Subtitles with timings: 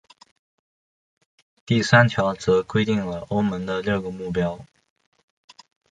[1.63, 4.65] 第三条则规定了欧盟的六个目标。